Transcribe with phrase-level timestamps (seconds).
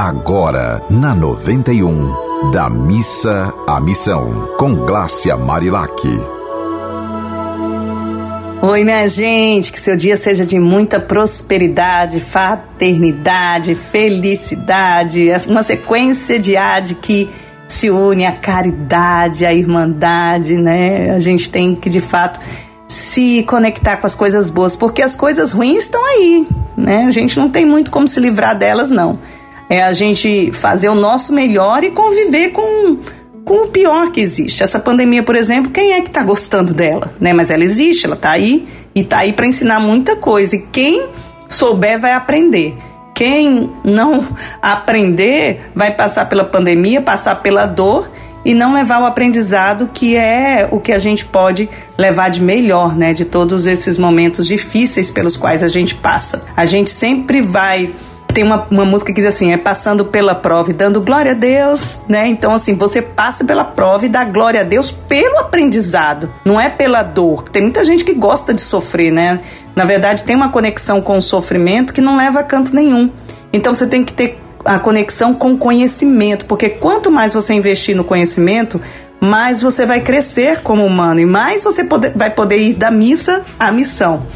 [0.00, 6.06] Agora, na 91, da missa à missão, com Glácia Marilac.
[8.62, 16.56] Oi, minha gente, que seu dia seja de muita prosperidade, fraternidade, felicidade, uma sequência de
[16.56, 17.28] ad que
[17.66, 21.10] se une à caridade, à irmandade, né?
[21.10, 22.38] A gente tem que de fato
[22.86, 27.04] se conectar com as coisas boas, porque as coisas ruins estão aí, né?
[27.04, 29.18] A gente não tem muito como se livrar delas, não.
[29.68, 32.98] É a gente fazer o nosso melhor e conviver com,
[33.44, 34.62] com o pior que existe.
[34.62, 37.32] Essa pandemia, por exemplo, quem é que está gostando dela, né?
[37.32, 40.56] Mas ela existe, ela está aí e está aí para ensinar muita coisa.
[40.56, 41.06] E quem
[41.48, 42.76] souber vai aprender.
[43.14, 44.26] Quem não
[44.62, 48.10] aprender vai passar pela pandemia, passar pela dor
[48.44, 52.96] e não levar o aprendizado que é o que a gente pode levar de melhor,
[52.96, 56.44] né, de todos esses momentos difíceis pelos quais a gente passa.
[56.56, 57.90] A gente sempre vai
[58.38, 61.34] tem uma, uma música que diz assim, é passando pela prova e dando glória a
[61.34, 62.28] Deus, né?
[62.28, 66.68] Então, assim, você passa pela prova e dá glória a Deus pelo aprendizado, não é
[66.68, 67.48] pela dor.
[67.48, 69.40] Tem muita gente que gosta de sofrer, né?
[69.74, 73.10] Na verdade, tem uma conexão com o sofrimento que não leva a canto nenhum.
[73.52, 77.96] Então, você tem que ter a conexão com o conhecimento, porque quanto mais você investir
[77.96, 78.80] no conhecimento,
[79.20, 83.44] mais você vai crescer como humano e mais você pode, vai poder ir da missa
[83.58, 84.28] à missão.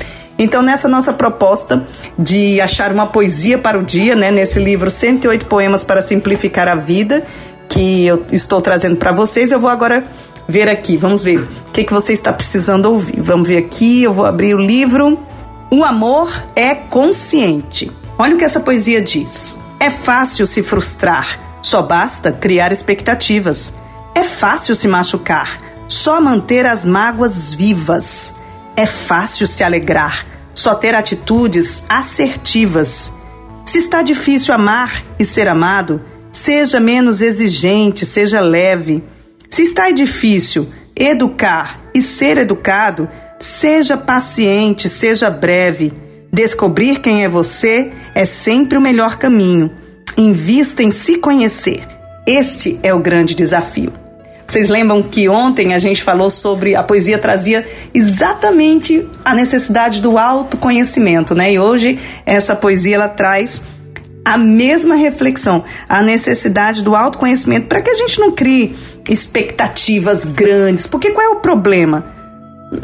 [0.43, 1.87] Então, nessa nossa proposta
[2.19, 6.75] de achar uma poesia para o dia, né, nesse livro 108 Poemas para Simplificar a
[6.75, 7.23] Vida,
[7.69, 10.05] que eu estou trazendo para vocês, eu vou agora
[10.49, 10.97] ver aqui.
[10.97, 13.21] Vamos ver o que, que você está precisando ouvir.
[13.21, 15.17] Vamos ver aqui, eu vou abrir o livro.
[15.71, 17.93] O amor é consciente.
[18.19, 19.57] Olha o que essa poesia diz.
[19.79, 23.75] É fácil se frustrar, só basta criar expectativas.
[24.13, 28.35] É fácil se machucar, só manter as mágoas vivas.
[28.75, 30.32] É fácil se alegrar,
[30.63, 33.13] só ter atitudes assertivas.
[33.65, 39.03] Se está difícil amar e ser amado, seja menos exigente, seja leve.
[39.51, 43.09] Se está difícil educar e ser educado,
[43.41, 45.93] seja paciente, seja breve.
[46.33, 49.69] Descobrir quem é você é sempre o melhor caminho.
[50.17, 51.85] Invista em se conhecer.
[52.25, 54.02] Este é o grande desafio.
[54.53, 60.19] Vocês lembram que ontem a gente falou sobre a poesia trazia exatamente a necessidade do
[60.19, 61.55] autoconhecimento, né?
[61.55, 63.63] E hoje essa poesia ela traz
[64.23, 68.77] a mesma reflexão, a necessidade do autoconhecimento para que a gente não crie
[69.09, 70.87] expectativas grandes.
[70.87, 72.05] Porque qual é o problema?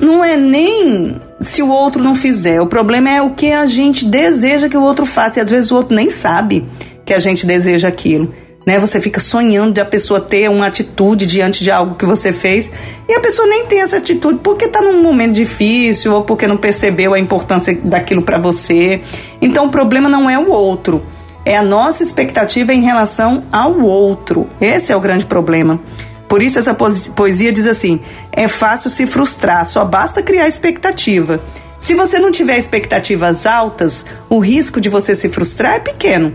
[0.00, 2.62] não é nem se o outro não fizer.
[2.62, 5.38] O problema é o que a gente deseja que o outro faça.
[5.38, 6.66] E às vezes o outro nem sabe
[7.04, 8.34] que a gente deseja aquilo.
[8.68, 8.78] Né?
[8.78, 12.70] Você fica sonhando de a pessoa ter uma atitude diante de algo que você fez
[13.08, 16.58] e a pessoa nem tem essa atitude porque está num momento difícil ou porque não
[16.58, 19.00] percebeu a importância daquilo para você.
[19.40, 21.02] Então o problema não é o outro,
[21.46, 24.46] é a nossa expectativa em relação ao outro.
[24.60, 25.80] Esse é o grande problema.
[26.28, 28.00] Por isso essa poesia diz assim:
[28.30, 31.40] é fácil se frustrar, só basta criar expectativa.
[31.80, 36.34] Se você não tiver expectativas altas, o risco de você se frustrar é pequeno,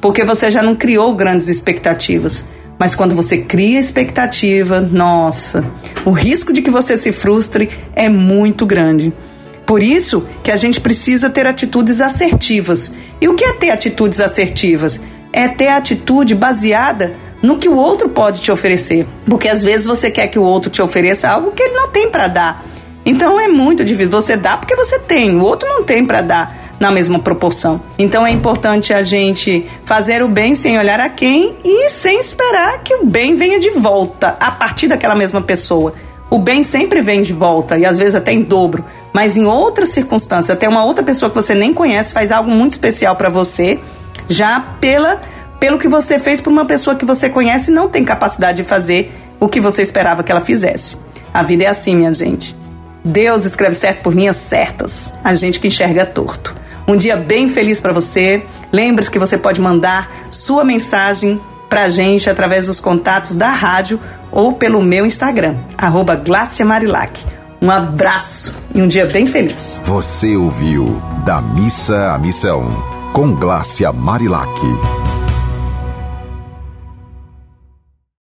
[0.00, 2.44] porque você já não criou grandes expectativas.
[2.78, 5.64] Mas quando você cria expectativa, nossa,
[6.04, 9.12] o risco de que você se frustre é muito grande.
[9.64, 12.92] Por isso que a gente precisa ter atitudes assertivas.
[13.20, 15.00] E o que é ter atitudes assertivas?
[15.32, 19.06] É ter atitude baseada no que o outro pode te oferecer.
[19.26, 22.10] Porque às vezes você quer que o outro te ofereça algo que ele não tem
[22.10, 22.64] para dar.
[23.04, 24.10] Então é muito difícil.
[24.10, 27.80] Você dá porque você tem, o outro não tem para dar na mesma proporção.
[27.98, 32.82] Então é importante a gente fazer o bem sem olhar a quem e sem esperar
[32.82, 35.94] que o bem venha de volta a partir daquela mesma pessoa.
[36.28, 39.90] O bem sempre vem de volta e às vezes até em dobro, mas em outras
[39.90, 43.78] circunstâncias, até uma outra pessoa que você nem conhece faz algo muito especial para você,
[44.28, 45.20] já pela
[45.60, 48.64] pelo que você fez por uma pessoa que você conhece e não tem capacidade de
[48.64, 49.10] fazer
[49.40, 50.98] o que você esperava que ela fizesse.
[51.32, 52.56] A vida é assim, minha gente.
[53.04, 56.54] Deus escreve certo por linhas certas, a gente que enxerga torto.
[56.88, 58.44] Um dia bem feliz para você.
[58.72, 64.00] Lembre-se que você pode mandar sua mensagem para a gente através dos contatos da rádio
[64.30, 66.22] ou pelo meu Instagram, arroba
[66.64, 67.24] Marilac.
[67.60, 69.80] Um abraço e um dia bem feliz.
[69.84, 72.70] Você ouviu Da Missa à Missão,
[73.12, 75.15] com Glácia Marilac.